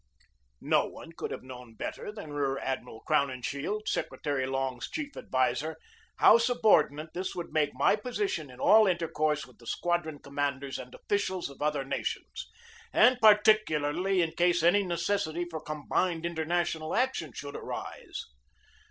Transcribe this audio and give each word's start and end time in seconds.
No 0.63 0.87
one 0.87 1.11
could 1.11 1.29
have 1.29 1.43
known 1.43 1.75
better 1.75 2.11
than 2.11 2.33
Rear 2.33 2.57
Admiral 2.57 3.03
Crowninshield, 3.07 3.87
Secretary 3.87 4.47
Long's 4.47 4.89
chief 4.89 5.15
ad 5.15 5.29
viser, 5.31 5.75
how 6.15 6.39
subordinate 6.39 7.09
this 7.13 7.35
would 7.35 7.53
make 7.53 7.75
my 7.75 7.95
position 7.95 8.49
in 8.49 8.59
all 8.59 8.87
intercourse 8.87 9.45
with 9.45 9.59
the 9.59 9.67
squadron 9.67 10.17
commanders 10.17 10.79
and 10.79 10.95
officials 10.95 11.51
of 11.51 11.61
other 11.61 11.85
nations, 11.85 12.49
and 12.91 13.21
particularly 13.21 14.23
in 14.23 14.31
case 14.31 14.63
any 14.63 14.81
necessity 14.81 15.45
for 15.47 15.61
combined 15.61 16.25
international 16.25 16.95
action 16.95 17.31
should 17.31 17.55
arise. 17.55 18.25